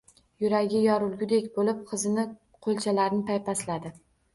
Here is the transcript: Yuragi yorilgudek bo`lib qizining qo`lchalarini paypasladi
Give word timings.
Yuragi 0.43 0.81
yorilgudek 0.85 1.47
bo`lib 1.59 1.85
qizining 1.95 2.35
qo`lchalarini 2.67 3.33
paypasladi 3.33 3.99